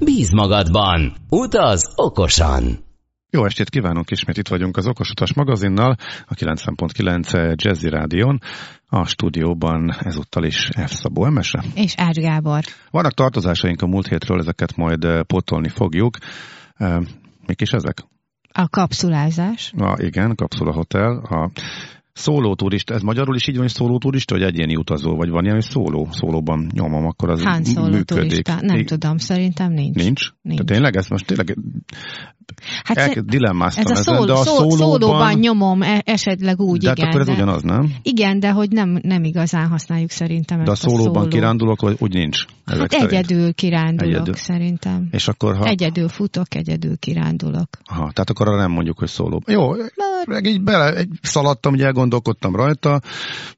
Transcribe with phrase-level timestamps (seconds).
[0.00, 2.78] Bíz magadban, utaz okosan!
[3.30, 8.40] Jó estét kívánunk, ismét itt vagyunk az Okosutas magazinnal, a 90.9 Jazzy Rádion,
[8.86, 10.90] a stúdióban ezúttal is F.
[10.90, 11.64] Szabó Emese.
[11.74, 12.62] És Ács Gábor.
[12.90, 16.16] Vannak tartozásaink a múlt hétről, ezeket majd eh, pótolni fogjuk.
[16.76, 16.96] Eh,
[17.46, 17.96] mik is ezek?
[18.52, 19.72] A kapszulázás.
[19.76, 21.16] Na igen, Kapszula Hotel.
[21.16, 21.50] A
[22.18, 25.42] szóló turista, ez magyarul is így van, hogy szóló turista, vagy egyéni utazó, vagy van
[25.44, 28.06] ilyen, hogy szóló, szólóban nyomom, akkor az Hány szóló működik.
[28.28, 28.58] turista?
[28.60, 29.94] Nem I- tudom, szerintem nincs.
[29.96, 30.30] Nincs?
[30.42, 30.58] Nincs.
[30.60, 31.56] Tehát tényleg ez most tényleg
[32.84, 36.02] Hát el, se- dilemmáztam ez a ezen, szól, de a szó, szólóban, szólóban nyomom e-
[36.04, 37.08] esetleg úgy, de hát igen.
[37.08, 37.92] akkor ez de, ugyanaz, nem?
[38.02, 41.28] Igen, de hogy nem, nem igazán használjuk szerintem De a szólóban szóló.
[41.28, 42.44] kirándulok, vagy úgy nincs?
[42.66, 43.10] ezek Hát szerint?
[43.12, 44.34] egyedül kirándulok Egyedül.
[44.34, 45.08] szerintem.
[45.10, 45.64] És akkor, ha...
[45.64, 47.68] Egyedül futok, egyedül kirándulok.
[47.84, 49.42] Aha, tehát akkor arra nem mondjuk, hogy szóló.
[49.46, 49.70] Jó,
[50.26, 53.00] meg így bele, egy szaladtam, ugye elgondolkodtam rajta.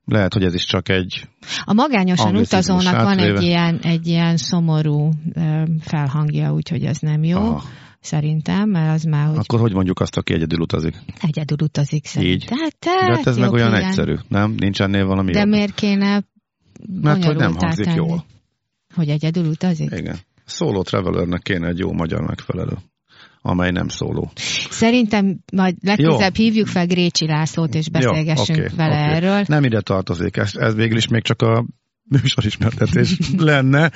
[0.05, 1.28] Lehet, hogy ez is csak egy...
[1.65, 5.11] A magányosan utazónak van egy ilyen, egy ilyen szomorú
[5.81, 7.39] felhangja, úgyhogy ez nem jó.
[7.39, 7.62] Aha.
[8.01, 10.95] Szerintem, mert az már, hogy Akkor hogy mondjuk azt, aki egyedül utazik?
[11.20, 12.59] egyedül utazik szerintem.
[12.59, 13.84] Hát, De hát ez meg olyan ilyen.
[13.84, 14.55] egyszerű, nem?
[14.56, 15.48] Nincs ennél valami De jobb?
[15.48, 16.23] miért kéne
[17.03, 17.97] Mert hogy nem hangzik tenni?
[17.97, 18.25] jól.
[18.95, 19.91] Hogy egyedül utazik?
[19.97, 20.17] Igen.
[20.47, 22.77] Solo travelernek kéne egy jó magyar megfelelő,
[23.43, 24.31] amely nem szóló.
[24.71, 29.15] Szerintem majd legközelebb hívjuk fel Grécsi Lászlót, és beszélgessünk Jó, oké, vele oké.
[29.17, 29.43] erről.
[29.47, 31.65] Nem ide tartozik, ez, ez végül is még csak a
[32.09, 33.91] műsorismertetés lenne,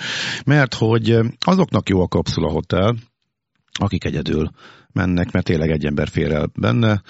[0.45, 2.97] mert hogy azoknak jó a kapszula hotel,
[3.81, 4.51] akik egyedül
[4.93, 7.03] mennek, mert tényleg egy ember fér el benne.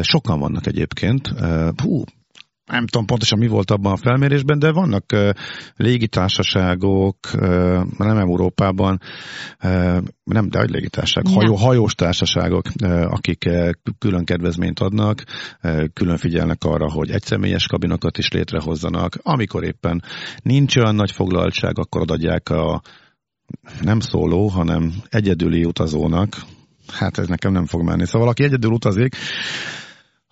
[0.00, 1.28] Sokan vannak egyébként.
[1.82, 2.04] Hú,
[2.72, 5.30] nem tudom pontosan mi volt abban a felmérésben, de vannak uh,
[5.76, 7.40] légitársaságok, uh,
[7.98, 9.00] nem Európában,
[9.64, 11.34] uh, nem, de hogy légitársaság, Nem.
[11.34, 12.66] hajó, hajós társaságok,
[13.08, 13.48] akik
[13.98, 15.22] külön kedvezményt adnak,
[15.92, 19.18] külön figyelnek arra, hogy egyszemélyes kabinokat is létrehozzanak.
[19.22, 20.02] Amikor éppen
[20.42, 22.82] nincs olyan nagy foglaltság, akkor adják a
[23.80, 26.36] nem szóló, hanem egyedüli utazónak.
[26.88, 28.06] Hát ez nekem nem fog menni.
[28.06, 29.16] Szóval aki egyedül utazik,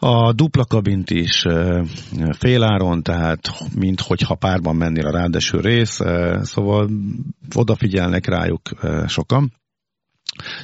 [0.03, 1.47] a dupla kabint is
[2.39, 3.41] féláron, tehát
[3.75, 6.01] mint hogyha párban mennél a ráadásul rész,
[6.41, 6.91] szóval
[7.55, 8.61] odafigyelnek rájuk
[9.07, 9.53] sokan.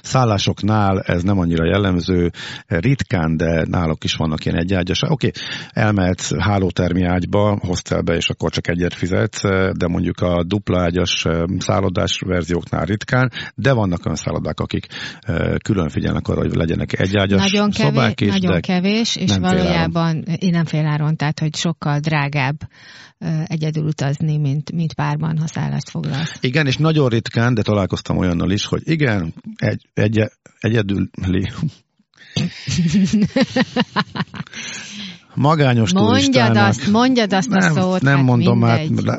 [0.03, 2.31] Szállásoknál ez nem annyira jellemző,
[2.67, 5.03] ritkán, de náluk is vannak ilyen egyágyas.
[5.03, 10.81] Oké, okay, elmehetsz hálótermi ágyba, hostelbe, és akkor csak egyet fizetsz, de mondjuk a dupla
[10.81, 11.27] ágyas
[11.59, 14.87] szállodás verzióknál ritkán, de vannak olyan szállodák, akik
[15.63, 19.41] külön figyelnek arra, hogy legyenek egyágyas Nagyon, szobák kevés, is, nagyon de kevés, és nem
[19.41, 22.57] valójában én nem féláron, tehát hogy sokkal drágább
[23.45, 26.39] egyedül utazni, mint, mint párban, ha szállást foglalsz.
[26.41, 31.09] Igen, és nagyon ritkán, de találkoztam olyannal is, hogy igen, egy, egy, egyedül
[35.35, 36.69] magányos Mondjad turistának.
[36.69, 39.05] azt, mondjad azt a nem, szót, nem hát mondom mindegy.
[39.05, 39.19] már,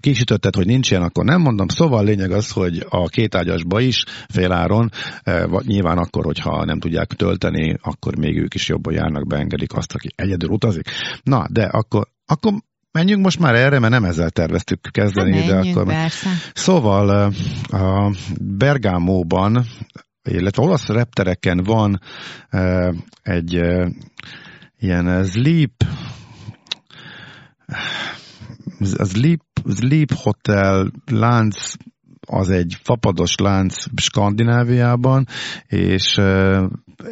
[0.00, 1.68] kisütötted, hogy nincs ilyen, akkor nem mondom.
[1.68, 4.90] Szóval a lényeg az, hogy a kétágyasba is féláron,
[5.22, 9.72] eh, vagy nyilván akkor, hogyha nem tudják tölteni, akkor még ők is jobban járnak, beengedik
[9.72, 10.88] azt, aki egyedül utazik.
[11.22, 12.52] Na, de akkor, akkor
[12.92, 15.92] menjünk most már erre, mert nem ezzel terveztük kezdeni, Hát de menjünk, akkor...
[15.92, 16.30] persze.
[16.54, 17.32] Szóval
[17.70, 19.64] eh, a Bergámóban,
[20.22, 22.00] illetve olasz reptereken van
[22.48, 22.88] eh,
[23.22, 23.88] egy eh,
[24.78, 25.72] ilyen sleep
[29.04, 29.40] sleep,
[29.76, 31.72] sleep Hotel lánc
[32.26, 35.26] az egy fapados lánc Skandináviában,
[35.66, 36.14] és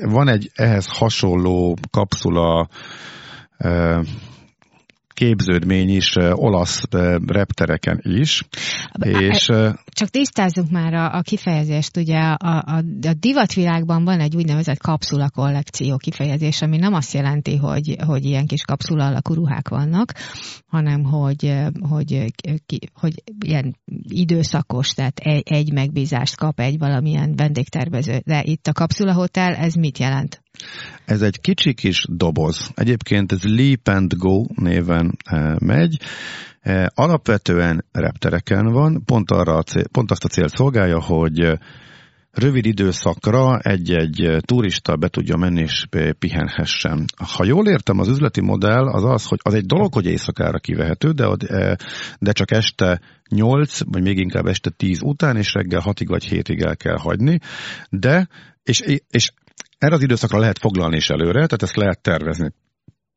[0.01, 2.69] van egy ehhez hasonló kapszula
[5.17, 6.83] képződmény is olasz
[7.27, 8.43] reptereken is,
[8.99, 9.45] és
[9.85, 15.31] Csak tisztázzuk már a, a kifejezést, ugye a, a, a divatvilágban van egy úgynevezett kapszula
[15.31, 20.13] kollekció kifejezés, ami nem azt jelenti, hogy, hogy ilyen kis kapszula alakú ruhák vannak,
[20.67, 22.33] hanem hogy, hogy,
[22.67, 23.77] ki, hogy ilyen
[24.09, 28.21] időszakos, tehát egy, egy megbízást kap egy valamilyen vendégtervező.
[28.25, 30.45] De itt a kapszula hotel, ez mit jelent?
[31.05, 32.71] Ez egy kicsi kis doboz.
[32.75, 36.01] Egyébként ez Leap and Go néven eh, megy.
[36.61, 41.59] Eh, Alapvetően reptereken van, pont, arra a cél, pont azt a célt szolgálja, hogy
[42.37, 45.87] rövid időszakra egy-egy turista be tudja menni és
[46.19, 47.05] pihenhessen.
[47.37, 51.11] Ha jól értem, az üzleti modell az az, hogy az egy dolog, hogy éjszakára kivehető,
[51.11, 51.27] de,
[52.19, 56.67] de csak este 8, vagy még inkább este 10 után, és reggel 6-ig vagy 7-ig
[56.67, 57.39] el kell hagyni,
[57.91, 58.29] de
[58.63, 58.81] és,
[59.11, 59.33] és
[59.79, 62.53] erre az időszakra lehet foglalni is előre, tehát ezt lehet tervezni.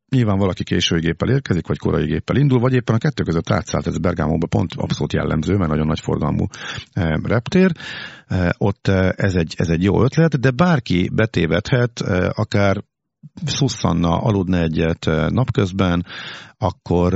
[0.09, 3.87] Nyilván valaki késői géppel érkezik, vagy korai géppel indul, vagy éppen a kettő között átszállt,
[3.87, 6.45] ez Bergámóban pont abszolút jellemző, mert nagyon nagy forgalmú
[6.93, 7.71] e, reptér.
[8.27, 12.83] E, ott e, ez egy, ez egy jó ötlet, de bárki betévedhet, akár
[13.45, 16.05] szusszanna, aludna egyet napközben,
[16.57, 17.09] akkor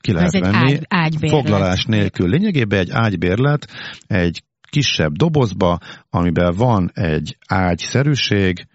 [0.00, 0.72] ki lehet Ez venni.
[0.72, 2.28] Egy ágy, foglalás nélkül.
[2.28, 3.66] Lényegében egy ágybérlet,
[4.06, 5.78] egy kisebb dobozba,
[6.10, 8.66] amiben van egy ágyszerűség,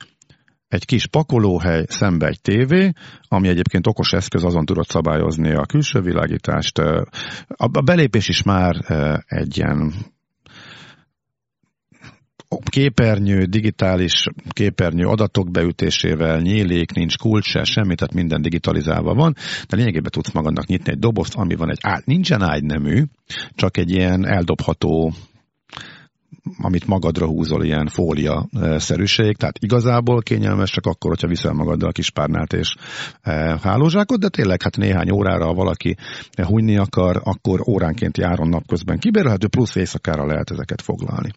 [0.68, 2.92] egy kis pakolóhely, szembe egy tévé,
[3.28, 6.78] ami egyébként okos eszköz, azon tudod szabályozni a külső világítást.
[7.48, 8.75] A belépés is már
[9.25, 9.94] egy ilyen
[12.69, 19.36] képernyő, digitális képernyő adatok beütésével, nyílék, nincs kulcs se, semmi, tehát minden digitalizálva van,
[19.68, 23.04] de lényegében tudsz magadnak nyitni egy dobozt, ami van egy ágy, nincsen ágynemű,
[23.56, 25.13] csak egy ilyen eldobható
[26.62, 28.48] amit magadra húzol, ilyen fólia
[28.78, 32.75] szerűség, tehát igazából kényelmes csak akkor, hogyha viszel magaddal a kis párnát és
[33.62, 35.95] hálózsákot, de tényleg hát néhány órára, ha valaki
[36.36, 41.31] hunyni akar, akkor óránként járon napközben kibérelhető, plusz éjszakára lehet ezeket foglalni.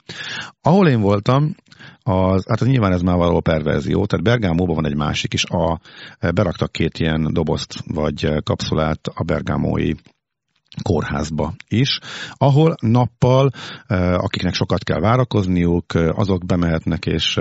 [0.61, 1.55] Ahol én voltam,
[2.03, 5.81] az, hát az nyilván ez már való perverzió, tehát Bergámóban van egy másik is, a,
[6.35, 9.93] beraktak két ilyen dobozt vagy kapszulát a bergámói
[10.83, 11.99] kórházba is,
[12.33, 13.51] ahol nappal,
[14.17, 17.39] akiknek sokat kell várakozniuk, azok bemehetnek és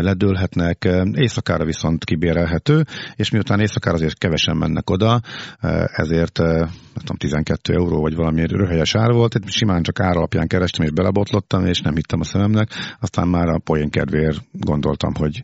[0.00, 2.84] ledőlhetnek, éjszakára viszont kibérelhető,
[3.16, 5.20] és miután éjszakára azért kevesen mennek oda,
[5.86, 10.46] ezért nem tudom, 12 euró vagy valami röhelyes ár volt, itt simán csak ár alapján
[10.46, 12.68] kerestem és belebotlottam, és nem hittem a szememnek,
[13.00, 15.42] aztán már a poén kedvéért gondoltam, hogy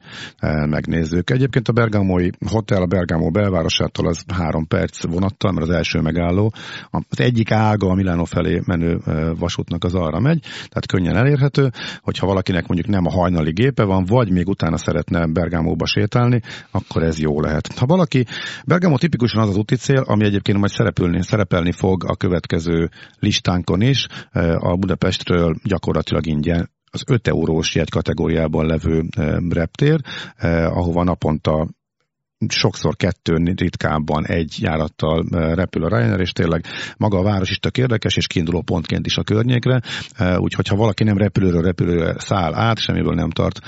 [0.69, 1.31] megnézzük.
[1.31, 6.53] Egyébként a Bergamoi hotel, a Bergamo belvárosától az három perc vonattal, mert az első megálló,
[6.91, 8.99] az egyik ága a Milánó felé menő
[9.39, 11.71] vasútnak az arra megy, tehát könnyen elérhető,
[12.01, 16.41] hogyha valakinek mondjuk nem a hajnali gépe van, vagy még utána szeretne Bergámóba sétálni,
[16.71, 17.79] akkor ez jó lehet.
[17.79, 18.25] Ha valaki,
[18.67, 23.81] Bergamo tipikusan az az úti cél, ami egyébként majd szerepelni, szerepelni fog a következő listánkon
[23.81, 24.07] is,
[24.59, 29.03] a Budapestről gyakorlatilag ingyen az 5 eurós jegy kategóriában levő
[29.49, 30.01] reptér,
[30.69, 31.69] ahova naponta
[32.53, 35.25] sokszor kettő, ritkábban egy járattal
[35.55, 36.65] repül a Ryanair, és tényleg
[36.97, 39.81] maga a város is tök érdekes, és kiinduló pontként is a környékre,
[40.37, 43.61] úgyhogy ha valaki nem repülőről repülőre száll át, semmiből nem tart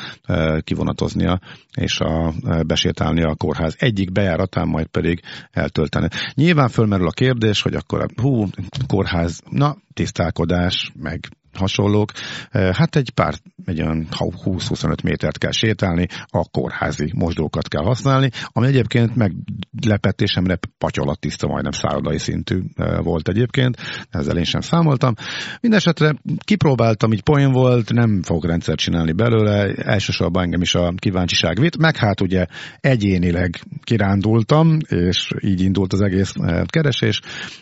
[0.61, 1.41] kivonatoznia,
[1.77, 2.33] és a,
[2.67, 5.21] besétálni a kórház egyik bejáratán, majd pedig
[5.51, 6.09] eltölteni.
[6.35, 8.47] Nyilván fölmerül a kérdés, hogy akkor hú,
[8.87, 11.21] kórház, na, tisztálkodás, meg
[11.57, 12.13] hasonlók,
[12.51, 18.67] hát egy pár, egy olyan 20-25 métert kell sétálni, a kórházi mosdókat kell használni, ami
[18.67, 22.61] egyébként meglepetésemre patyolat tiszta, majdnem szállodai szintű
[23.03, 23.77] volt egyébként,
[24.11, 25.15] ezzel én sem számoltam.
[25.61, 26.15] Mindenesetre
[26.45, 31.77] kipróbáltam, így poén volt, nem fog rendszer csinálni belőle, elsősorban engem is a kíváncsiság vitt,
[31.77, 32.47] meg hát ugye
[32.81, 36.33] egyénileg kirándultam, és így indult az egész
[36.67, 37.21] keresés,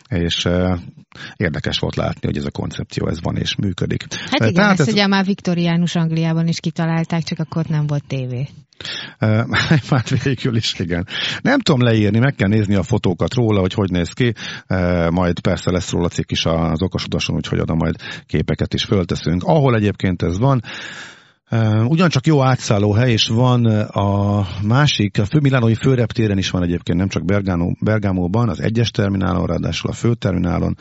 [0.08, 0.48] és
[1.36, 3.83] érdekes volt látni, hogy ez a koncepció ez van és működik.
[4.30, 4.94] Hát igen, Tehát ezt ez...
[4.94, 8.48] ugye már viktoriánus Angliában is kitalálták, csak akkor nem volt tévé.
[9.90, 11.06] hát végül is, igen.
[11.42, 14.32] Nem tudom leírni, meg kell nézni a fotókat róla, hogy hogy néz ki,
[15.10, 17.96] majd persze lesz róla cikk is az okos utason, úgyhogy oda majd
[18.26, 19.42] képeket is fölteszünk.
[19.44, 20.62] Ahol egyébként ez van,
[21.88, 26.98] Ugyancsak jó átszálló hely, és van a másik, a fő Milánói főreptéren is van egyébként,
[26.98, 30.76] nem csak Bergamo, Bergámóban, az egyes terminálon, ráadásul a főterminálon,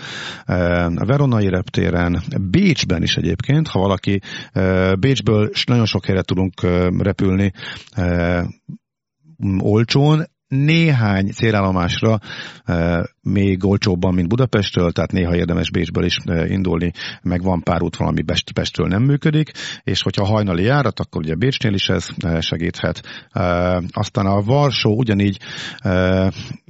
[0.95, 4.21] a Veronai reptéren, Bécsben is egyébként, ha valaki
[4.99, 6.61] Bécsből nagyon sok helyre tudunk
[6.97, 7.51] repülni,
[9.59, 12.19] olcsón, néhány célállomásra
[13.21, 16.17] még olcsóbban, mint Budapestről, tehát néha érdemes Bécsből is
[16.47, 16.91] indulni,
[17.21, 19.51] meg van pár út valami Pestről nem működik,
[19.83, 22.07] és hogyha hajnali járat, akkor ugye Bécsnél is ez
[22.39, 23.01] segíthet.
[23.91, 25.37] Aztán a Varsó ugyanígy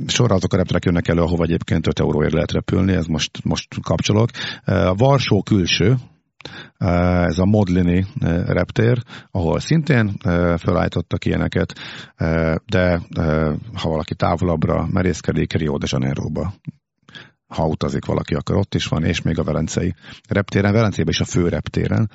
[0.07, 3.67] sorra azok a repterek jönnek elő, ahova egyébként 5 euróért lehet repülni, ez most, most
[3.81, 4.29] kapcsolok.
[4.65, 5.95] A Varsó külső,
[7.27, 11.73] ez a Modlini eh, reptér, ahol szintén eh, felállítottak ilyeneket,
[12.65, 13.01] de
[13.73, 16.53] ha valaki távolabbra merészkedik, Rio de Janeiroba
[17.47, 19.93] ha utazik valaki, akkor ott is van, és még a Velencei
[20.29, 22.11] reptéren, Velencében is a fő reptéren,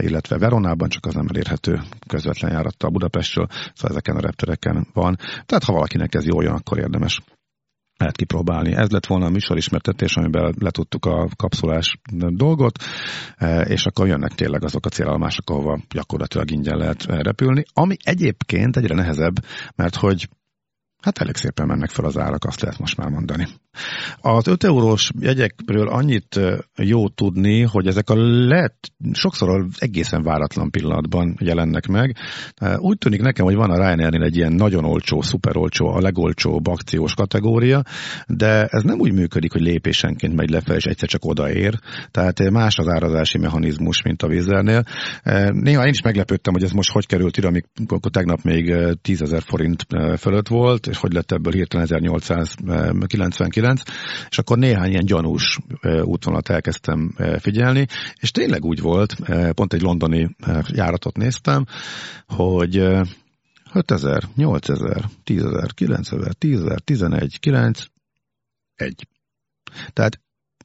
[0.00, 5.16] illetve Veronában, csak az nem elérhető közvetlen járattal Budapestről, szóval ezeken a reptereken van.
[5.46, 7.20] Tehát ha valakinek ez jól jön, akkor érdemes
[8.00, 8.74] lehet kipróbálni.
[8.74, 12.78] Ez lett volna a műsorismertetés, amiben letudtuk a kapszulás dolgot,
[13.36, 18.76] e, és akkor jönnek tényleg azok a célállomások, ahova gyakorlatilag ingyen lehet repülni, ami egyébként
[18.76, 19.34] egyre nehezebb,
[19.76, 20.28] mert hogy
[21.00, 23.46] Hát elég szépen mennek fel az árak, azt lehet most már mondani.
[24.20, 26.40] Az 5 eurós jegyekről annyit
[26.76, 28.14] jó tudni, hogy ezek a
[28.46, 28.74] lehet
[29.12, 32.16] sokszor egészen váratlan pillanatban jelennek meg.
[32.76, 36.66] Úgy tűnik nekem, hogy van a Ryanairnél egy ilyen nagyon olcsó, szuper olcsó, a legolcsóbb
[36.66, 37.82] akciós kategória,
[38.26, 41.78] de ez nem úgy működik, hogy lépésenként megy lefelé, és egyszer csak odaér.
[42.10, 44.82] Tehát más az árazási mechanizmus, mint a vízernél.
[45.50, 49.42] Néha én is meglepődtem, hogy ez most hogy került ide, amikor tegnap még 10 ezer
[49.42, 49.86] forint
[50.18, 53.82] fölött volt, és hogy lett ebből hirtelen 1899,
[54.28, 55.58] és akkor néhány ilyen gyanús
[56.02, 57.86] útvonalat elkezdtem figyelni,
[58.20, 59.14] és tényleg úgy volt,
[59.54, 60.36] pont egy londoni
[60.68, 61.64] járatot néztem,
[62.26, 62.76] hogy
[63.72, 67.84] 5000, 8000, 10000, 9000, 10000, 11, 9,
[68.74, 69.08] 1.
[69.92, 70.20] Tehát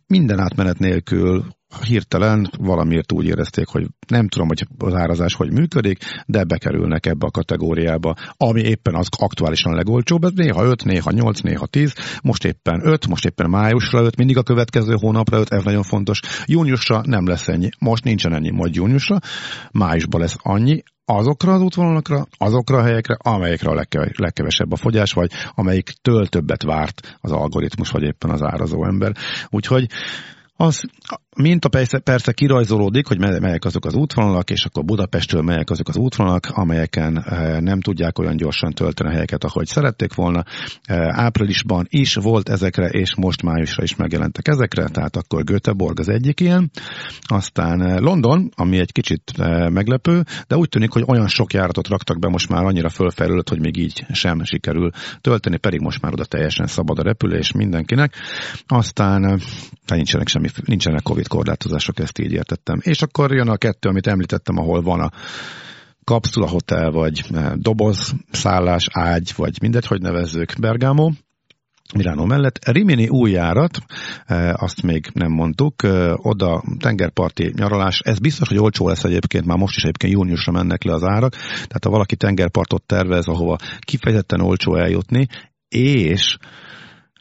[0.07, 1.45] minden átmenet nélkül
[1.83, 7.25] hirtelen valamiért úgy érezték, hogy nem tudom, hogy az árazás hogy működik, de bekerülnek ebbe
[7.25, 12.45] a kategóriába, ami éppen az aktuálisan legolcsóbb, ez néha 5, néha 8, néha 10, most
[12.45, 16.19] éppen 5, most éppen májusra 5, mindig a következő hónapra 5, ez nagyon fontos.
[16.45, 19.17] Júniusra nem lesz ennyi, most nincsen ennyi, majd júniusra,
[19.71, 25.31] májusban lesz annyi, azokra az útvonalakra, azokra a helyekre, amelyekre a legkevesebb a fogyás, vagy
[25.55, 29.11] amelyiktől többet várt az algoritmus, vagy éppen az árazó ember.
[29.49, 29.87] Úgyhogy
[30.55, 30.83] az
[31.35, 35.97] minta persze, persze kirajzolódik, hogy melyek azok az útvonalak, és akkor Budapestről melyek azok az
[35.97, 40.43] útvonalak, amelyeken eh, nem tudják olyan gyorsan tölteni a helyeket, ahogy szerették volna.
[40.83, 46.09] Eh, áprilisban is volt ezekre, és most májusra is megjelentek ezekre, tehát akkor Göteborg az
[46.09, 46.71] egyik ilyen.
[47.21, 49.31] Aztán eh, London, ami egy kicsit
[49.69, 53.59] meglepő, de úgy tűnik, hogy olyan sok járatot raktak be most már annyira fölfelült, hogy
[53.59, 54.89] még így sem sikerül
[55.21, 58.13] tölteni, pedig most már oda teljesen szabad a repülés mindenkinek.
[58.67, 59.39] Aztán
[59.85, 62.79] nincsenek semmi, nincsenek Covid Covid korlátozások, ezt így értettem.
[62.81, 65.11] És akkor jön a kettő, amit említettem, ahol van a
[66.03, 71.11] kapszula hotel, vagy eh, doboz, szállás, ágy, vagy mindegy, hogy nevezzük Bergamo,
[71.95, 72.69] Milánó mellett.
[72.69, 73.79] Rimini új járat,
[74.25, 79.45] eh, azt még nem mondtuk, eh, oda tengerparti nyaralás, ez biztos, hogy olcsó lesz egyébként,
[79.45, 83.57] már most is egyébként júniusra mennek le az árak, tehát ha valaki tengerpartot tervez, ahova
[83.79, 85.27] kifejezetten olcsó eljutni,
[85.67, 86.37] és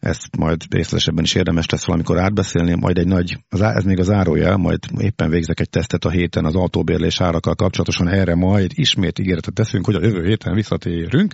[0.05, 4.57] ezt majd részletesebben is érdemes lesz valamikor átbeszélni, majd egy nagy, ez még az árója,
[4.57, 9.55] majd éppen végzek egy tesztet a héten az autóbérlés árakkal kapcsolatosan, erre majd ismét ígéretet
[9.55, 11.33] teszünk, hogy a jövő héten visszatérünk.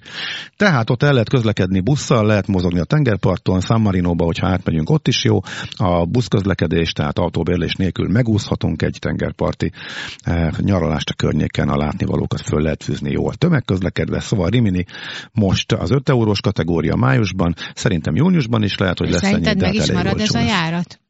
[0.56, 5.08] Tehát ott el lehet közlekedni busszal, lehet mozogni a tengerparton, San Marino-ba, hogyha átmegyünk, ott
[5.08, 5.38] is jó.
[5.76, 9.72] A buszközlekedés, tehát autóbérlés nélkül megúszhatunk egy tengerparti
[10.18, 13.34] eh, nyaralást a környéken, a látnivalókat föl lehet fűzni jól.
[13.34, 14.84] Tömegközlekedve, szóval Rimini
[15.32, 19.76] most az 5 eurós kategória májusban, szerintem júniusban júniusban is lehet, hogy lesz Szerinted ennyi,
[19.76, 21.00] meg is marad ez a járat?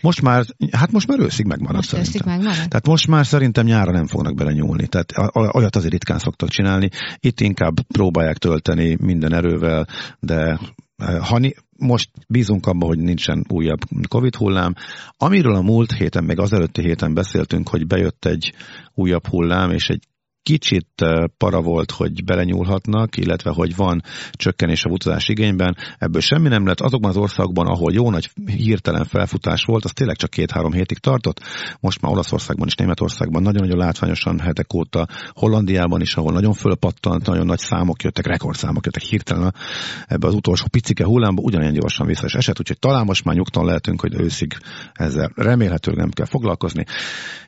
[0.00, 2.14] Most már, hát most már őszig megmarad most szerintem.
[2.14, 2.68] Őszig megmarad?
[2.68, 4.86] Tehát most már szerintem nyára nem fognak belenyúlni.
[4.86, 5.12] Tehát
[5.56, 6.88] olyat azért ritkán szoktak csinálni.
[7.20, 9.86] Itt inkább próbálják tölteni minden erővel,
[10.20, 10.58] de
[10.96, 11.40] eh, ha
[11.78, 14.74] most bízunk abban, hogy nincsen újabb Covid hullám.
[15.16, 18.52] Amiről a múlt héten, meg az előtti héten beszéltünk, hogy bejött egy
[18.94, 20.02] újabb hullám, és egy
[20.44, 20.88] kicsit
[21.38, 25.76] para volt, hogy belenyúlhatnak, illetve hogy van csökkenés a utazás igényben.
[25.98, 26.80] Ebből semmi nem lett.
[26.80, 31.40] Azokban az országokban, ahol jó nagy hirtelen felfutás volt, az tényleg csak két-három hétig tartott.
[31.80, 37.46] Most már Olaszországban és Németországban nagyon-nagyon látványosan hetek óta, Hollandiában is, ahol nagyon fölpattant, nagyon
[37.46, 39.54] nagy számok jöttek, rekordszámok jöttek hirtelen
[40.06, 43.64] ebbe az utolsó picike hullámba, ugyanilyen gyorsan vissza is esett, úgyhogy talán most már nyugton
[43.64, 44.56] lehetünk, hogy őszig
[44.92, 46.84] ezzel remélhetőleg nem kell foglalkozni.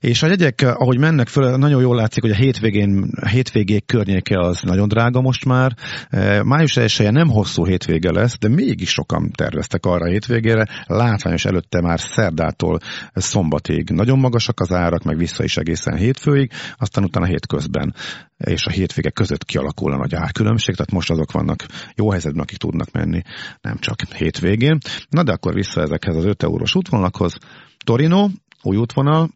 [0.01, 4.39] És a jegyek, ahogy mennek föl, nagyon jól látszik, hogy a hétvégén hétvégén, hétvégék környéke
[4.39, 5.77] az nagyon drága most már.
[6.09, 10.67] E, május 1 nem hosszú hétvége lesz, de mégis sokan terveztek arra a hétvégére.
[10.87, 12.79] Látványos előtte már szerdától
[13.15, 17.95] szombatig nagyon magasak az árak, meg vissza is egészen hétfőig, aztán utána hétközben
[18.37, 22.59] és a hétvége között kialakul a nagy árkülönbség, tehát most azok vannak jó helyzetben, akik
[22.59, 23.23] tudnak menni,
[23.61, 24.79] nem csak hétvégén.
[25.09, 27.39] Na de akkor vissza ezekhez az 5 eurós útvonalakhoz.
[27.85, 28.29] Torino,
[28.63, 29.31] új útvonal,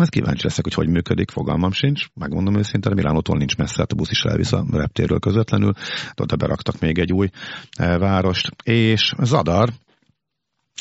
[0.00, 2.06] ez kíváncsi leszek, hogy hogy működik, fogalmam sincs.
[2.14, 5.72] Megmondom őszintén, Milánótól nincs messze, hát a busz is elvisz a reptérről közvetlenül,
[6.14, 7.28] de oda beraktak még egy új
[7.76, 8.50] eh, várost.
[8.62, 9.68] És Zadar,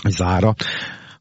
[0.10, 0.56] Zára,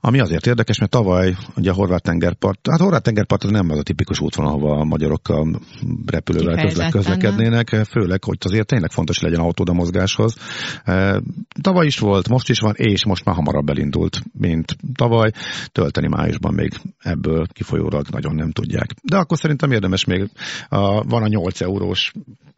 [0.00, 3.71] ami azért érdekes, mert tavaly ugye a horvát tengerpart, hát a horvát tengerpart az nem
[3.71, 5.61] az a tipikus útvonal, ahova a magyarokkal
[6.07, 10.37] repülővel közle, közlekednének, főleg, hogy azért tényleg fontos legyen autó a mozgáshoz.
[10.85, 11.23] E,
[11.62, 15.30] tavaly is volt, most is van, és most már hamarabb elindult, mint tavaly.
[15.73, 18.95] Tölteni májusban még ebből kifolyólag nagyon nem tudják.
[19.02, 20.30] De akkor szerintem érdemes még,
[20.69, 22.12] a, van a 8 eurós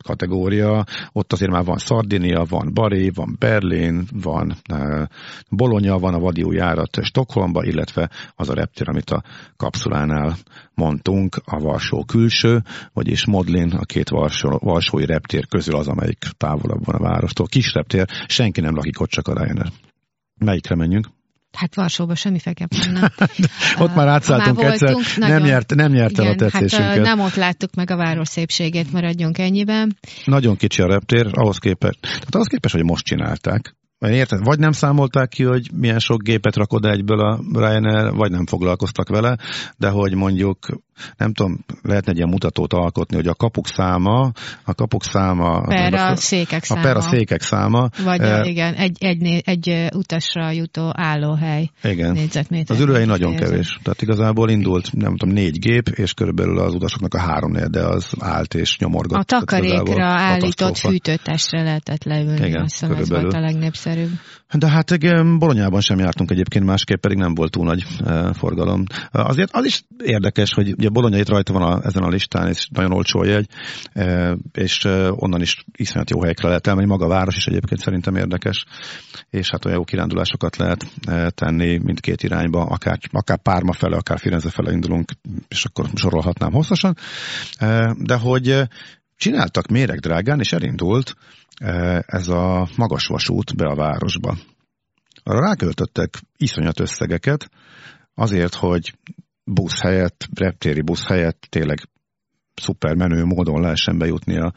[0.05, 5.09] kategória, ott azért már van Szardinia, van Bari, van Berlin, van e,
[5.49, 6.91] Bologna, van a vadiú járat
[7.33, 9.23] Stockholmba, illetve az a reptér, amit a
[9.57, 10.37] kapszulánál
[10.75, 12.63] mondtunk, a Varsó külső,
[12.93, 17.47] vagyis Modlin, a két Varsó, Varsói reptér közül az, amelyik távolabb van a várostól.
[17.47, 19.73] Kis reptér, senki nem lakik ott, csak a Ryanair.
[20.39, 21.07] Melyikre menjünk?
[21.53, 23.09] Hát Varsóba semmiképpen nem.
[23.85, 26.97] ott már átszálltunk már egyszer, voltunk, nem, nagyon, nyert, nem nyert el igen, a tetszésünket.
[26.97, 29.97] Hát, nem ott láttuk meg a város szépségét, maradjunk ennyiben.
[30.25, 33.75] Nagyon kicsi a reptér, ahhoz képest, tehát ahhoz képest, hogy most csinálták.
[34.11, 34.45] Érted?
[34.45, 39.09] Vagy nem számolták ki, hogy milyen sok gépet rakod egyből a Ryanair, vagy nem foglalkoztak
[39.09, 39.37] vele,
[39.77, 40.59] de hogy mondjuk
[41.17, 44.33] nem tudom, lehetne egy ilyen mutatót alkotni, hogy a kapuk száma,
[44.65, 46.81] a kapuk száma, per a, a székek száma.
[46.81, 47.89] A per a székek száma.
[48.05, 52.13] Vagy uh, igen, egy, egy, egy utasra jutó állóhely igen.
[52.13, 52.77] négyzetméter.
[52.77, 53.79] Az ürőhely nagyon kevés.
[53.83, 58.13] Tehát igazából indult, nem tudom, négy gép, és körülbelül az utasoknak a három de az
[58.19, 59.19] állt és nyomorgott.
[59.19, 62.47] A takarékra állított fűtőtestre lehetett leülni.
[62.47, 63.92] Igen, azt hiszem, ez volt a legnépszerűbb.
[64.53, 64.99] De hát
[65.39, 67.85] Bolonyában sem jártunk egyébként, másképp pedig nem volt túl nagy
[68.33, 68.85] forgalom.
[69.11, 72.69] Azért az is érdekes, hogy ugye Bolonya itt rajta van a, ezen a listán, és
[72.73, 73.49] nagyon olcsó a jegy,
[74.53, 78.65] és onnan is iszonyat jó helyekre lehet elmenni, maga a város is egyébként szerintem érdekes,
[79.31, 80.87] és hát olyan jó kirándulásokat lehet
[81.35, 85.11] tenni mindkét irányba, akár, akár Párma fele, akár Firenze fele indulunk,
[85.49, 86.97] és akkor sorolhatnám hosszasan,
[87.97, 88.63] de hogy
[89.17, 91.15] csináltak méregdrágán, és elindult
[92.07, 94.37] ez a magas vasút be a városba.
[95.23, 97.51] Arra ráköltöttek iszonyat összegeket,
[98.15, 98.99] azért, hogy
[99.45, 101.89] busz helyett, reptéri busz helyett tényleg
[102.55, 104.55] szuper menő módon lehessen bejutni a,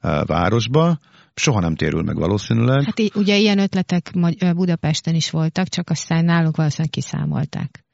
[0.00, 0.98] a városba.
[1.34, 2.84] Soha nem térül meg valószínűleg.
[2.84, 4.10] Hát ugye ilyen ötletek
[4.54, 7.84] Budapesten is voltak, csak aztán nálunk valószínűleg kiszámolták.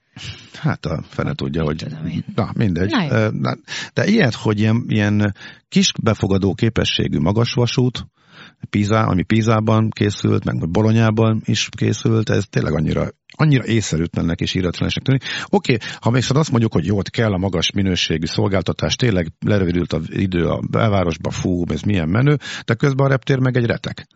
[0.52, 1.87] Hát a fene tudja, hogy...
[2.35, 2.90] Na, mindegy.
[3.33, 3.56] Na,
[3.92, 5.35] de ilyet, hogy ilyen, ilyen
[5.68, 8.06] kis befogadó képességű magasvasút,
[8.70, 15.04] Pisa, ami Pízában készült, meg Bolonyában is készült, ez tényleg annyira annyira észszerűtlennek és íratlanesnek
[15.04, 15.24] tűnik.
[15.48, 19.92] Oké, ha még szóval azt mondjuk, hogy jó, kell a magas minőségű szolgáltatás, tényleg lerövidült
[19.92, 24.06] az idő a belvárosba, fú, ez milyen menő, de közben a reptér meg egy retek.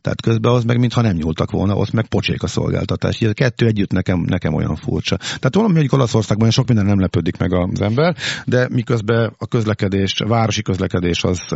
[0.00, 3.20] Tehát közben az meg mintha nem nyúltak volna, ott meg pocsék a szolgáltatás.
[3.20, 5.16] Ez kettő együtt nekem, nekem olyan furcsa.
[5.16, 10.20] Tehát valami, hogy Olaszországban sok minden nem lepődik meg az ember, de miközben a közlekedés,
[10.20, 11.52] a városi közlekedés az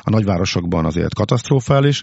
[0.00, 2.02] a nagyvárosokban azért katasztrofális,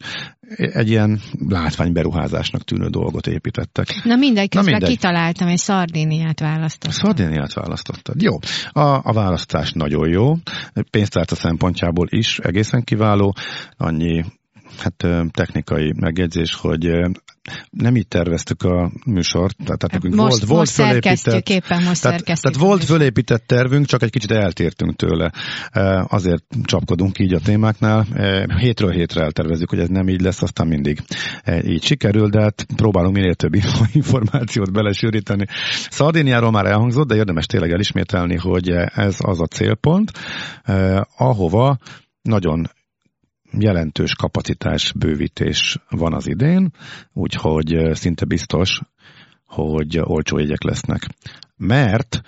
[0.55, 3.87] egy ilyen látványberuházásnak tűnő dolgot építettek.
[4.03, 4.97] Na mindegy, közben Na mindegy.
[4.97, 6.91] kitaláltam, egy Szardéniát választottam.
[6.91, 8.21] Szardéniát választottad.
[8.21, 8.33] Jó.
[8.71, 10.33] A, a választás nagyon jó.
[10.89, 13.35] Pénztárca szempontjából is egészen kiváló.
[13.77, 14.25] Annyi
[14.77, 16.91] hát technikai megjegyzés, hogy
[17.69, 22.01] nem így terveztük a műsort, tehát hát nekünk most, volt, volt most fölépített, éppen most
[22.01, 25.31] tehát, tehát volt fölépített tervünk, csak egy kicsit eltértünk tőle.
[26.07, 28.05] Azért csapkodunk így a témáknál.
[28.57, 31.01] Hétről hétre eltervezzük, hogy ez nem így lesz, aztán mindig
[31.63, 33.55] így sikerül, de hát próbálunk minél több
[33.93, 35.45] információt belesűríteni.
[35.89, 40.11] Szardéniáról már elhangzott, de érdemes tényleg elismételni, hogy ez az a célpont,
[41.17, 41.77] ahova
[42.21, 42.69] nagyon
[43.51, 46.71] jelentős kapacitás bővítés van az idén,
[47.13, 48.81] úgyhogy szinte biztos,
[49.45, 51.07] hogy olcsó jegyek lesznek.
[51.57, 52.21] Mert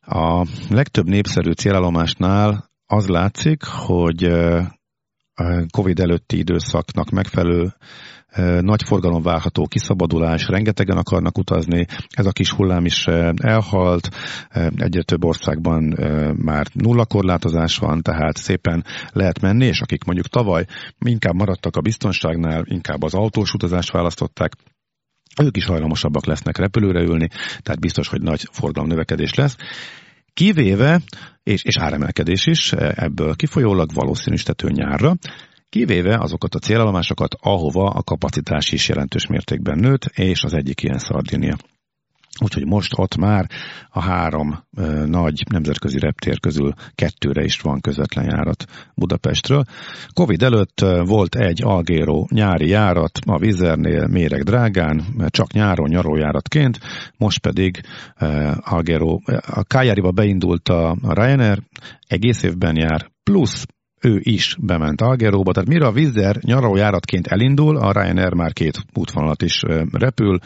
[0.00, 4.24] a legtöbb népszerű célállomásnál az látszik, hogy
[5.34, 7.74] a COVID előtti időszaknak megfelelő
[8.60, 14.08] nagy forgalom várható, kiszabadulás, rengetegen akarnak utazni, ez a kis hullám is elhalt,
[14.76, 15.82] egyre több országban
[16.36, 20.64] már nulla korlátozás van, tehát szépen lehet menni, és akik mondjuk tavaly
[20.98, 24.52] inkább maradtak a biztonságnál, inkább az autós utazást választották,
[25.42, 27.28] ők is hajlamosabbak lesznek repülőre ülni,
[27.60, 29.56] tehát biztos, hogy nagy forgalom növekedés lesz.
[30.34, 31.00] Kivéve,
[31.42, 35.14] és, és áremelkedés is ebből kifolyólag valószínűsítető nyárra,
[35.74, 40.98] kivéve azokat a célállomásokat, ahova a kapacitás is jelentős mértékben nőtt, és az egyik ilyen
[40.98, 41.56] Szardinia.
[42.40, 43.46] Úgyhogy most ott már
[43.88, 49.64] a három ö, nagy nemzetközi reptér közül kettőre is van közvetlen járat Budapestről.
[50.12, 56.78] Covid előtt volt egy Algéro nyári járat a Vizernél méreg drágán, csak nyáron nyarójáratként,
[57.16, 57.80] most pedig
[58.18, 61.62] ö, Algéro, a Kájáriba beindult a Ryanair,
[62.06, 63.66] egész évben jár, plusz
[64.04, 69.42] ő is bement Algeróba, tehát mire a Vizer nyaralójáratként elindul, a Ryanair már két útvonalat
[69.42, 69.62] is
[69.92, 70.38] repül,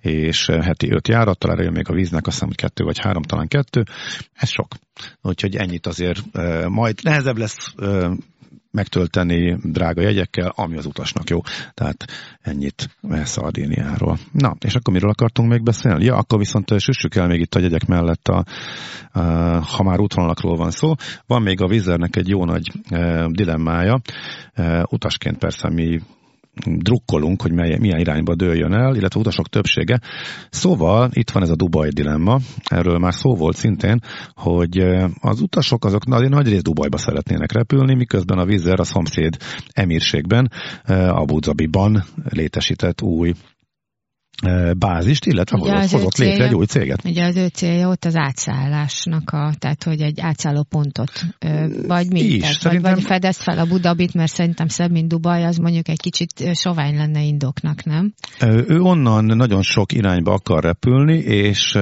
[0.00, 3.48] és heti öt járattal, erre még a víznek, azt hiszem, hogy kettő vagy három, talán
[3.48, 3.82] kettő,
[4.34, 4.68] ez sok.
[5.22, 6.20] Úgyhogy ennyit azért
[6.68, 7.74] majd nehezebb lesz
[8.76, 11.40] megtölteni drága jegyekkel, ami az utasnak jó.
[11.74, 12.04] Tehát
[12.40, 14.18] ennyit Szardéniáról.
[14.32, 16.04] Na, és akkor miről akartunk még beszélni?
[16.04, 18.44] Ja, akkor viszont süssük el még itt a jegyek mellett, a,
[19.12, 19.20] a,
[19.64, 20.94] ha már útvonalakról van szó.
[21.26, 24.00] Van még a Vizernek egy jó nagy e, dilemmája.
[24.52, 26.00] E, utasként persze mi
[26.64, 30.00] drukkolunk, hogy mely, milyen irányba dőljön el, illetve utasok többsége.
[30.50, 34.00] Szóval itt van ez a Dubaj dilemma, erről már szó volt szintén,
[34.34, 34.78] hogy
[35.20, 39.36] az utasok azok nagy rész Dubajba szeretnének repülni, miközben a Vizer a szomszéd
[39.72, 40.50] emírségben,
[41.08, 43.32] Abu Dhabiban létesített új
[44.78, 47.04] bázist, illetve ugye hozott, hozott célja, létre egy új céget.
[47.04, 51.10] Ugye az ő célja ott az átszállásnak, a, tehát hogy egy átszálló pontot,
[51.86, 52.20] vagy mi?
[52.20, 56.00] Is, vagy, vagy fedez fel a Budabit, mert szerintem szebb, mint Dubaj, az mondjuk egy
[56.00, 58.14] kicsit sovány lenne indoknak, nem?
[58.66, 61.78] Ő onnan nagyon sok irányba akar repülni, és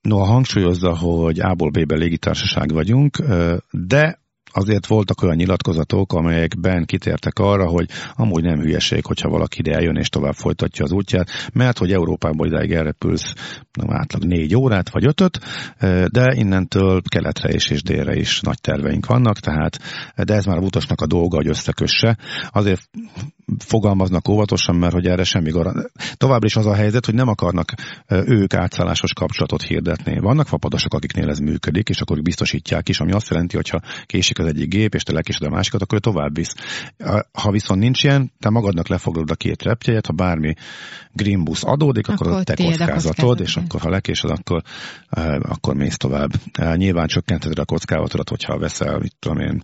[0.00, 3.22] Noha hangsúlyozza, hogy A-ból B-be légitársaság vagyunk,
[3.70, 4.18] de
[4.56, 9.96] azért voltak olyan nyilatkozatok, amelyekben kitértek arra, hogy amúgy nem hülyeség, hogyha valaki ide eljön
[9.96, 13.32] és tovább folytatja az útját, mert hogy Európából idáig elrepülsz
[13.72, 15.38] nem, átlag négy órát vagy ötöt,
[16.06, 19.78] de innentől keletre és, és délre is nagy terveink vannak, tehát
[20.16, 22.18] de ez már a utasnak a dolga, hogy összekösse.
[22.50, 22.88] Azért
[23.58, 25.90] fogalmaznak óvatosan, mert hogy erre semmi garant.
[26.16, 27.74] Továbbra is az a helyzet, hogy nem akarnak
[28.08, 30.18] ők átszállásos kapcsolatot hirdetni.
[30.18, 34.38] Vannak fapadosok, akiknél ez működik, és akkor biztosítják is, ami azt jelenti, hogy ha késik
[34.38, 36.54] az egyik gép, és te lekésed a másikat, akkor tovább visz.
[37.32, 40.54] Ha viszont nincs ilyen, te magadnak lefoglalod a két repjegyet, ha bármi
[41.12, 44.62] green bus adódik, akkor, akkor a te kockázatod, és akkor ha lekésed, akkor,
[45.40, 46.30] akkor mész tovább.
[46.74, 49.62] Nyilván csökkented a kockázatodat, hogyha veszel, mit tudom én,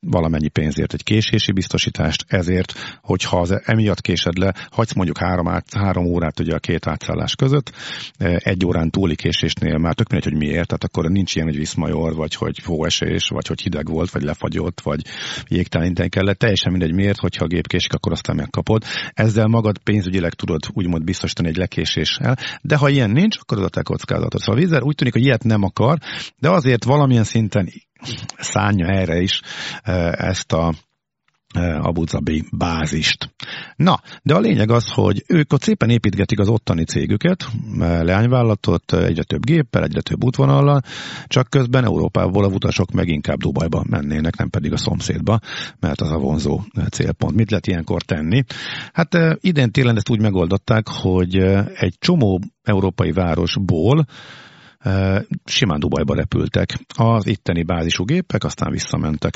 [0.00, 5.74] valamennyi pénzért egy késési biztosítást, ezért, hogyha az emiatt késed le, hagysz mondjuk három, át,
[5.74, 7.72] három órát ugye a két átszállás között,
[8.18, 11.56] e, egy órán túli késésnél már tök mindegy, hogy miért, tehát akkor nincs ilyen, hogy
[11.56, 15.04] viszmajor, vagy hogy hóesés, vagy hogy hideg volt, vagy lefagyott, vagy
[15.48, 18.84] jégtálinteni kellett, teljesen mindegy miért, hogyha a gép késik, akkor aztán megkapod.
[19.12, 23.68] Ezzel magad pénzügyileg tudod úgymond biztosítani egy lekéséssel, de ha ilyen nincs, akkor az a
[23.68, 24.40] te kockázatod.
[24.40, 25.98] Szóval a vízer úgy tűnik, hogy ilyet nem akar,
[26.38, 27.68] de azért valamilyen szinten
[28.36, 29.40] szánja erre is
[30.12, 30.74] ezt a
[31.80, 33.34] Abu Dhabi bázist.
[33.76, 37.44] Na, de a lényeg az, hogy ők ott szépen építgetik az ottani cégüket,
[37.78, 40.80] leányvállalatot, egyre több géppel, egyre több útvonallal,
[41.26, 45.38] csak közben Európából a utasok meg inkább Dubajba mennének, nem pedig a szomszédba,
[45.80, 47.34] mert az a vonzó célpont.
[47.34, 48.44] Mit lehet ilyenkor tenni?
[48.92, 51.36] Hát idén télen ezt úgy megoldották, hogy
[51.74, 54.06] egy csomó európai városból
[55.44, 56.78] simán Dubajba repültek.
[56.96, 59.34] Az itteni bázisú gépek aztán visszamentek.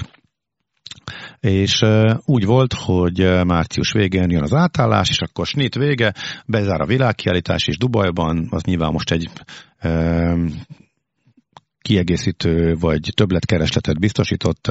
[1.40, 1.84] És
[2.24, 6.14] úgy volt, hogy március végén jön az átállás, és akkor snit vége,
[6.46, 9.30] bezár a világkiállítás is Dubajban, az nyilván most egy
[11.82, 14.66] kiegészítő vagy többletkeresletet biztosított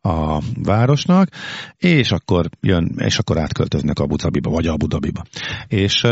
[0.00, 1.28] a városnak,
[1.76, 5.22] és akkor jön, és akkor átköltöznek Abu Dhabiba, vagy Abu Dhabiba.
[5.68, 6.06] És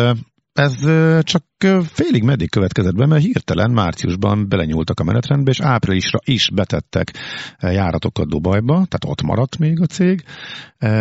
[0.55, 0.75] ez
[1.23, 1.45] csak
[1.83, 7.13] félig meddig következett be, mert hirtelen márciusban belenyúltak a menetrendbe, és áprilisra is betettek
[7.59, 10.25] járatokat Dubajba, tehát ott maradt még a cég,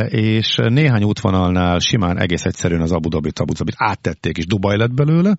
[0.07, 4.93] és néhány útvonalnál simán egész egyszerűen az Abu Dhabit, Abu Dhabit áttették, és Dubaj lett
[4.93, 5.35] belőle.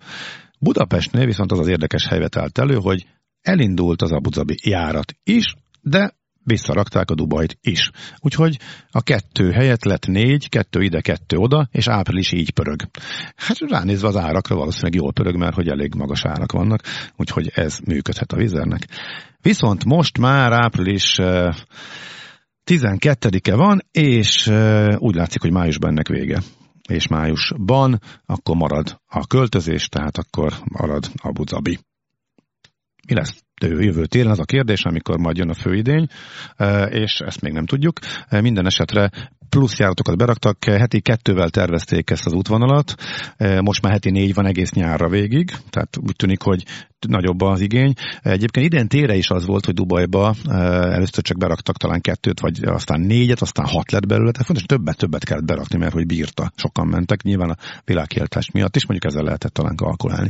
[0.59, 3.05] Budapestnél viszont az az érdekes helyvet állt elő, hogy
[3.41, 6.13] elindult az Abu Dhabi járat is, de
[6.45, 7.91] visszarakták a Dubajt is.
[8.19, 8.59] Úgyhogy
[8.91, 12.79] a kettő helyett lett négy, kettő ide, kettő oda, és április így pörög.
[13.35, 16.81] Hát ránézve az árakra valószínűleg jól pörög, mert hogy elég magas árak vannak,
[17.15, 18.87] úgyhogy ez működhet a vizernek.
[19.41, 21.15] Viszont most már április
[22.65, 24.47] 12-e eh, van, és
[24.97, 26.41] úgy látszik, hogy májusban ennek vége
[26.89, 31.79] és májusban, akkor marad a költözés, tehát akkor marad Abu Dhabi.
[33.07, 36.07] Mi lesz jövő télen, az a kérdés, amikor majd jön a főidény,
[36.89, 37.99] és ezt még nem tudjuk.
[38.29, 39.09] Minden esetre
[39.55, 42.95] plusz járatokat beraktak, heti kettővel tervezték ezt az útvonalat,
[43.61, 46.63] most már heti négy van egész nyárra végig, tehát úgy tűnik, hogy
[47.07, 47.93] nagyobb az igény.
[48.21, 50.35] Egyébként idén tére is az volt, hogy Dubajba
[50.91, 55.23] először csak beraktak talán kettőt, vagy aztán négyet, aztán hat lett belőle, tehát fontos, többet-többet
[55.23, 56.51] kellett berakni, mert hogy bírta.
[56.55, 60.29] Sokan mentek, nyilván a világkiáltás miatt is, mondjuk ezzel lehetett talán kalkulálni.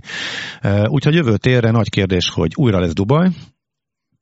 [0.86, 3.30] Úgyhogy jövő térre nagy kérdés, hogy újra lesz Dubaj,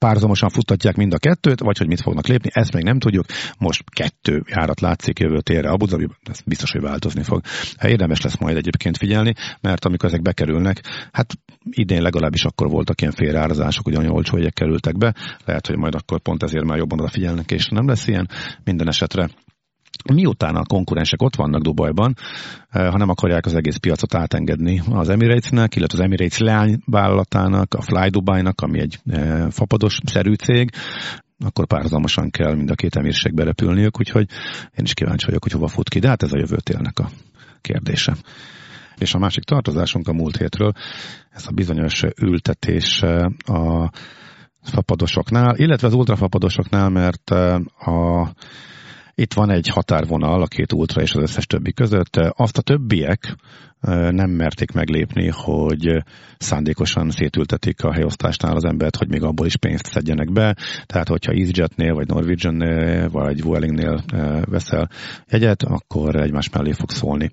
[0.04, 3.26] párhuzamosan futtatják mind a kettőt, vagy hogy mit fognak lépni, ezt még nem tudjuk.
[3.58, 7.42] Most kettő járat látszik jövő térre Abu Dhabi, ez biztos, hogy változni fog.
[7.78, 11.34] Hát érdemes lesz majd egyébként figyelni, mert amikor ezek bekerülnek, hát
[11.70, 16.44] idén legalábbis akkor voltak ilyen félreárazások, olyan olcsó kerültek be, lehet, hogy majd akkor pont
[16.44, 18.30] ezért már jobban odafigyelnek, és nem lesz ilyen.
[18.63, 19.30] Minden esetre
[20.13, 22.15] miután a konkurensek ott vannak Dubajban,
[22.69, 27.82] eh, ha nem akarják az egész piacot átengedni az Emirates-nek, illetve az Emirates leányvállalatának, a
[27.82, 30.69] Fly Dubai-nak, ami egy eh, fapados szerű cég,
[31.45, 34.27] akkor párhuzamosan kell mind a két emírségbe repülniük, úgyhogy
[34.63, 37.10] én is kíváncsi vagyok, hogy hova fut ki, de hát ez a jövő télnek a
[37.62, 38.15] kérdése.
[38.97, 40.71] És a másik tartozásunk a múlt hétről,
[41.29, 43.91] ez a bizonyos ültetés eh, a
[44.62, 47.29] fapadosoknál, illetve az ultrafapadosoknál, mert
[47.79, 48.32] a
[49.15, 52.15] itt van egy határvonal a két ultra és az összes többi között.
[52.15, 53.36] Azt a többiek
[54.12, 56.04] nem merték meglépni, hogy
[56.38, 60.56] szándékosan szétültetik a helyosztásnál az embert, hogy még abból is pénzt szedjenek be.
[60.86, 62.58] Tehát, hogyha EasyJetnél, vagy Norwegian
[63.12, 64.04] vagy Vuelingnél
[64.46, 64.89] veszel
[65.30, 67.32] jegyet, akkor egymás mellé fog szólni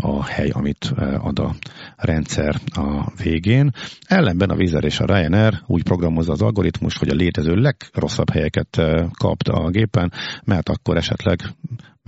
[0.00, 1.54] a hely, amit ad a
[1.96, 3.70] rendszer a végén.
[4.06, 8.82] Ellenben a Vizer és a Ryanair úgy programozza az algoritmus, hogy a létező legrosszabb helyeket
[9.18, 10.12] kapt a gépen,
[10.44, 11.40] mert akkor esetleg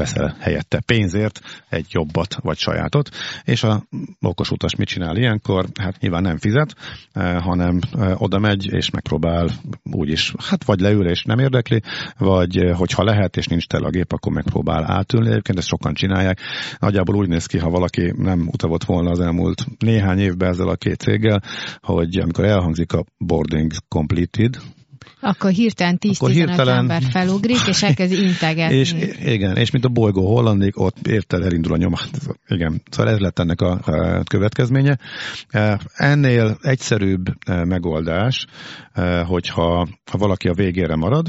[0.02, 3.08] veszel helyette pénzért egy jobbat vagy sajátot,
[3.44, 3.82] és a
[4.20, 5.66] okos utas mit csinál ilyenkor?
[5.80, 6.74] Hát nyilván nem fizet,
[7.12, 9.48] eh, hanem eh, oda megy és megpróbál
[9.82, 11.82] úgyis, hát vagy leül és nem érdekli,
[12.18, 15.30] vagy eh, hogyha lehet és nincs tele a gép, akkor megpróbál átülni.
[15.30, 16.40] Egyébként ezt sokan csinálják.
[16.78, 20.76] Nagyjából úgy néz ki, ha valaki nem utavott volna az elmúlt néhány évben ezzel a
[20.76, 21.42] két céggel,
[21.80, 24.56] hogy amikor elhangzik a boarding completed,
[25.20, 26.76] akkor hirtelen 10-15 hirtelen...
[26.76, 28.76] ember felugrik, és elkezd integetni.
[28.76, 31.98] És, igen, és mint a bolygó hollandik, ott érted elindul a nyoma.
[32.46, 34.98] Igen, szóval ez lett ennek a, a következménye.
[35.48, 38.46] E, ennél egyszerűbb e, megoldás,
[38.92, 41.28] e, hogyha ha valaki a végére marad,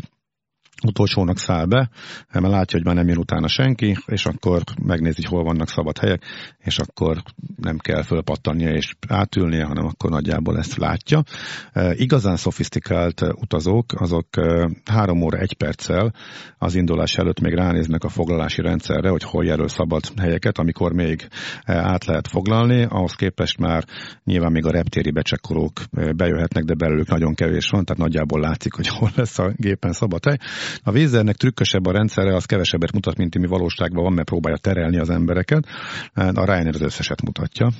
[0.87, 1.89] utolsónak száll be,
[2.33, 5.97] mert látja, hogy már nem jön utána senki, és akkor megnézi, hogy hol vannak szabad
[5.97, 6.23] helyek,
[6.59, 7.17] és akkor
[7.55, 11.23] nem kell fölpattania és átülnie, hanem akkor nagyjából ezt látja.
[11.71, 16.13] E, igazán szofisztikált utazók, azok e, három óra egy perccel
[16.57, 21.27] az indulás előtt még ránéznek a foglalási rendszerre, hogy hol jelöl szabad helyeket, amikor még
[21.63, 23.83] e, át lehet foglalni, ahhoz képest már
[24.23, 25.71] nyilván még a reptéri becsekkolók
[26.15, 30.25] bejöhetnek, de belőlük nagyon kevés van, tehát nagyjából látszik, hogy hol lesz a gépen szabad
[30.25, 30.37] hely.
[30.83, 34.97] A Vézernek trükkösebb a rendszere, az kevesebbet mutat, mint ami valóságban van, mert próbálja terelni
[34.97, 35.67] az embereket.
[36.13, 37.71] A Ryanair az összeset mutatja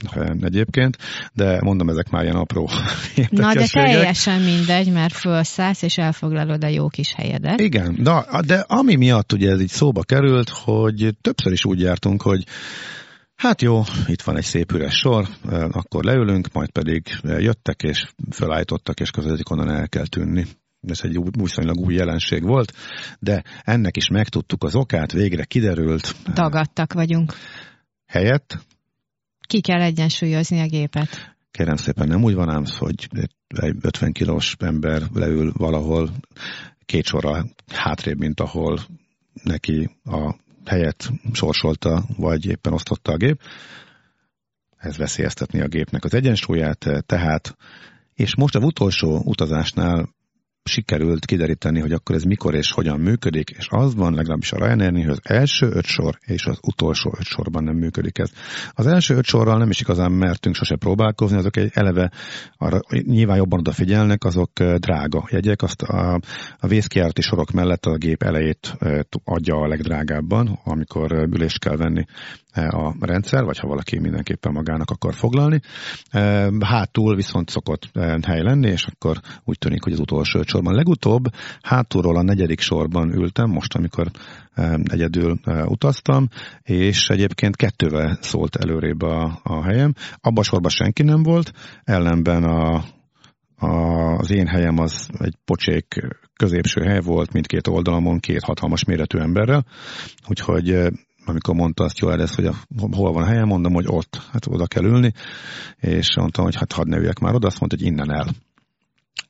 [0.42, 0.98] egyébként,
[1.34, 2.70] de mondom, ezek már ilyen apró
[3.30, 7.60] Na, de teljesen mindegy, mert felszállsz és elfoglalod a jó kis helyedet.
[7.60, 12.22] Igen, de, de ami miatt ugye ez így szóba került, hogy többször is úgy jártunk,
[12.22, 12.44] hogy
[13.36, 15.28] Hát jó, itt van egy szép üres sor,
[15.72, 20.46] akkor leülünk, majd pedig jöttek és felállítottak, és közöttik onnan el kell tűnni
[20.88, 22.74] ez egy viszonylag új jelenség volt,
[23.20, 26.16] de ennek is megtudtuk az okát, végre kiderült.
[26.34, 27.34] Dagadtak vagyunk.
[28.06, 28.58] Helyett?
[29.48, 31.36] Ki kell egyensúlyozni a gépet.
[31.52, 36.10] Kérem szépen, nem úgy van ám, hogy egy 50 kilós ember leül valahol
[36.86, 38.80] két sorra hátrébb, mint ahol
[39.44, 43.42] neki a helyet sorsolta, vagy éppen osztotta a gép.
[44.78, 47.56] Ez veszélyeztetni a gépnek az egyensúlyát, tehát
[48.14, 50.10] és most a utolsó utazásnál
[50.64, 54.92] sikerült kideríteni, hogy akkor ez mikor és hogyan működik, és az van legalábbis a ryanair
[54.92, 58.32] hogy az első öt sor és az utolsó öt sorban nem működik ez.
[58.74, 62.12] Az első öt sorral nem is igazán mertünk sose próbálkozni, azok egy eleve
[62.58, 66.20] arra nyilván jobban odafigyelnek, azok drága jegyek, azt a,
[66.58, 68.78] a vészkiárati sorok mellett a gép elejét
[69.24, 72.06] adja a legdrágábban, amikor ülést kell venni
[72.54, 75.60] a rendszer, vagy ha valaki mindenképpen magának akar foglalni.
[76.60, 77.90] Hátul viszont szokott
[78.22, 80.76] hely lenni, és akkor úgy tűnik, hogy az utolsó sorban.
[80.76, 81.24] Legutóbb
[81.62, 84.08] hátulról a negyedik sorban ültem, most amikor
[84.84, 86.28] egyedül utaztam,
[86.64, 89.94] és egyébként kettővel szólt előrébb a, a helyem.
[90.22, 91.52] Abba a sorban senki nem volt,
[91.84, 92.84] ellenben a,
[93.56, 96.02] a, az én helyem az egy pocsék
[96.36, 99.66] középső hely volt, mindkét oldalamon két hatalmas méretű emberrel,
[100.28, 100.92] úgyhogy
[101.26, 102.56] amikor mondta azt Joel, hogy a,
[102.92, 105.12] hol van a helyem, mondom, hogy ott, hát oda kell ülni,
[105.80, 108.28] és mondtam, hogy hát hadd ne üljek már oda, azt mondta, hogy innen el.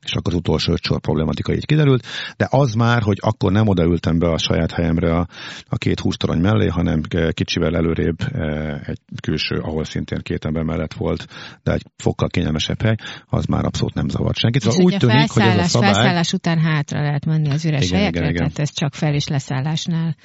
[0.04, 3.68] És akkor az utolsó öt sor problematika így kiderült, de az már, hogy akkor nem
[3.68, 5.26] odaültem be a saját helyemre a,
[5.68, 8.44] a két hústorony mellé, hanem kicsivel előrébb e,
[8.86, 11.26] egy külső, ahol szintén két ember mellett volt,
[11.62, 12.94] de egy fokkal kényelmesebb hely,
[13.26, 14.62] az már abszolút nem zavart senkit.
[14.62, 15.92] Szóval úgy tűnik, hogy ez a szabály...
[15.92, 18.48] Felszállás után hátra lehet menni az üres igen, helyekre, igen, igen.
[18.48, 20.16] tehát ez csak fel- és leszállásnál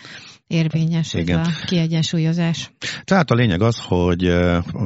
[0.50, 1.40] érvényes Igen.
[1.40, 2.72] ez a kiegyensúlyozás.
[3.04, 4.34] Tehát a lényeg az, hogy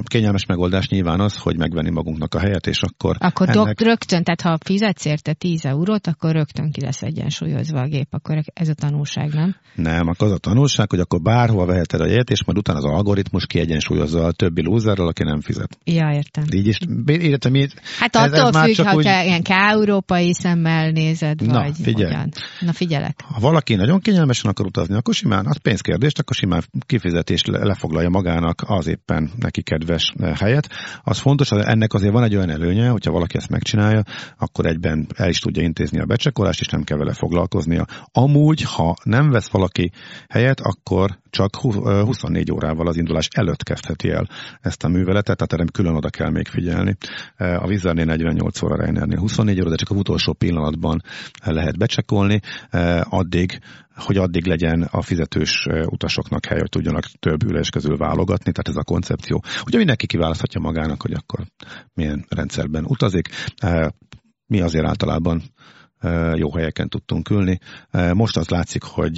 [0.04, 3.16] kényelmes megoldás nyilván az, hogy megvenni magunknak a helyet, és akkor...
[3.20, 3.82] Akkor ennek...
[3.82, 8.08] rögtön, tehát ha fizetsz érte 10 eurót, akkor rögtön ki lesz egyensúlyozva a gép.
[8.10, 9.56] Akkor ez a tanulság, nem?
[9.76, 12.86] Nem, akkor az a tanulság, hogy akkor bárhova veheted a jegyet, és majd utána az
[12.86, 15.78] algoritmus kiegyensúlyozza a többi lúzerrel, aki nem fizet.
[15.84, 16.44] Ja, értem.
[16.52, 17.68] Így is, értem, mi,
[18.00, 19.04] Hát attól ez, ez függ, ha úgy...
[19.04, 22.14] te ilyen európai szemmel nézed, Na, vagy figyelj.
[22.14, 22.30] hogyan.
[22.60, 23.20] Na figyelek.
[23.34, 28.62] Ha valaki nagyon kényelmesen akar utazni, akkor simán, az pénzkérdést, akkor simán kifizetés lefoglalja magának
[28.66, 30.70] az éppen neki kedves eh, helyet.
[31.04, 34.04] Az fontos, hogy ennek azért van egy olyan előnye, hogyha valaki ezt megcsinálja,
[34.38, 37.86] akkor egyben el is tudja intézni a becsekolást, és nem kell vele foglalkoznia.
[38.12, 39.92] Amúgy, ha nem vesz valaki
[40.30, 44.28] helyet, akkor csak 24 órával az indulás előtt kezdheti el
[44.62, 46.98] ezt a műveletet, tehát erre külön oda kell még figyelni.
[47.38, 51.02] A Vizernél 48 óra, Reinernél 24 óra, de csak a utolsó pillanatban
[51.44, 52.40] lehet becsekolni,
[53.04, 53.60] addig
[53.96, 58.76] hogy addig legyen a fizetős utasoknak hely, hogy tudjanak több ülés közül válogatni, tehát ez
[58.76, 59.44] a koncepció.
[59.66, 61.46] Ugye mindenki kiválaszthatja magának, hogy akkor
[61.94, 63.30] milyen rendszerben utazik.
[64.46, 65.42] Mi azért általában
[66.36, 67.60] jó helyeken tudtunk ülni.
[68.14, 69.18] Most az látszik, hogy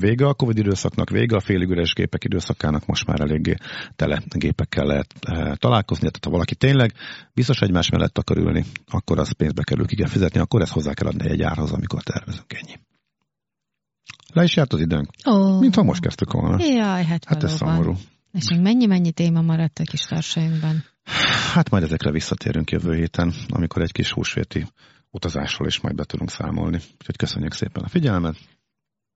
[0.00, 3.54] vége a Covid időszaknak, vége a félig üres gépek időszakának, most már eléggé
[3.96, 5.14] tele gépekkel lehet
[5.58, 6.92] találkozni, tehát ha valaki tényleg
[7.34, 10.94] biztos egymás mellett akar ülni, akkor az pénzbe kerül, ki kell fizetni, akkor ezt hozzá
[10.94, 12.74] kell adni egy árhoz, amikor tervezünk ennyi.
[14.36, 15.10] Le is járt az időnk.
[15.24, 15.60] Oh.
[15.60, 16.64] Mint ha most kezdtük volna.
[16.64, 17.94] Jaj, hát, hát ez szomorú.
[18.32, 20.84] És még mennyi-mennyi téma maradt a kis tarsainkban?
[21.52, 24.66] Hát majd ezekre visszatérünk jövő héten, amikor egy kis húsvéti
[25.10, 26.76] utazásról is majd be tudunk számolni.
[26.98, 28.36] Úgyhogy köszönjük szépen a figyelmet.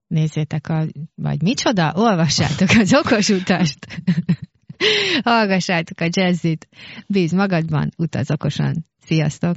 [0.07, 4.03] Nézzétek a, vagy micsoda, olvassátok az okos utast.
[5.23, 6.69] Hallgassátok a jazzit.
[7.07, 8.87] Bíz magadban, utaz okosan.
[9.05, 9.57] Sziasztok!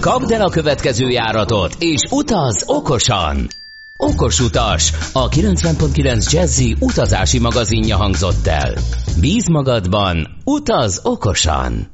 [0.00, 3.46] Kapd el a következő járatot, és utaz okosan!
[3.96, 8.74] Okos utas, a 90.9 Jazzy utazási magazinja hangzott el.
[9.20, 11.91] Bíz magadban, utaz okosan!